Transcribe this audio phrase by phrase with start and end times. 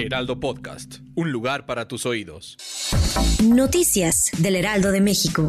[0.00, 2.56] Heraldo Podcast, un lugar para tus oídos.
[3.44, 5.46] Noticias del Heraldo de México.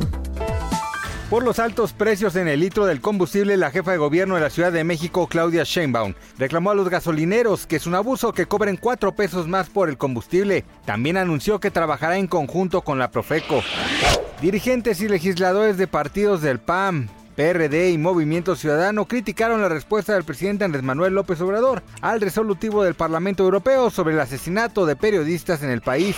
[1.29, 4.49] Por los altos precios en el litro del combustible, la jefa de gobierno de la
[4.49, 8.75] Ciudad de México, Claudia Sheinbaum, reclamó a los gasolineros que es un abuso que cobren
[8.75, 10.65] cuatro pesos más por el combustible.
[10.83, 13.63] También anunció que trabajará en conjunto con la Profeco.
[14.41, 20.23] Dirigentes y legisladores de partidos del PAM, PRD y Movimiento Ciudadano criticaron la respuesta del
[20.23, 25.63] presidente Andrés Manuel López Obrador al resolutivo del Parlamento Europeo sobre el asesinato de periodistas
[25.63, 26.15] en el país.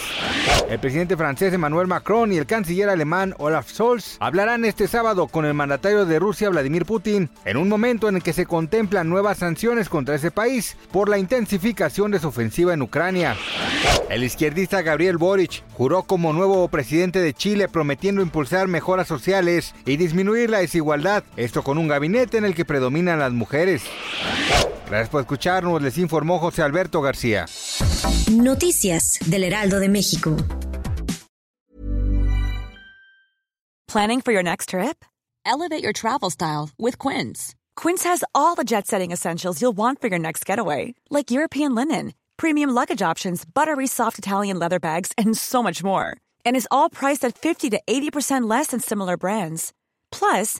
[0.70, 5.46] El presidente francés Emmanuel Macron y el canciller alemán Olaf Scholz hablarán este sábado con
[5.46, 9.38] el mandatario de Rusia Vladimir Putin en un momento en el que se contemplan nuevas
[9.38, 13.36] sanciones contra ese país por la intensificación de su ofensiva en Ucrania.
[14.10, 19.98] El izquierdista Gabriel Boric juró como nuevo presidente de Chile prometiendo impulsar mejoras sociales y
[19.98, 21.03] disminuir la desigualdad,
[21.36, 23.84] esto con un gabinete en el que predominan las mujeres.
[24.88, 27.46] Gracias por escucharnos, les informó José Alberto García.
[28.32, 30.36] Noticias del Heraldo de México.
[33.88, 35.06] Planning for your next trip?
[35.46, 37.54] Elevate your travel style with Quince.
[37.76, 41.76] Quince has all the jet setting essentials you'll want for your next getaway, like European
[41.76, 46.18] linen, premium luggage options, buttery soft Italian leather bags, and so much more.
[46.46, 49.74] And is all priced at 50 to 80% less than similar brands.
[50.12, 50.60] Plus,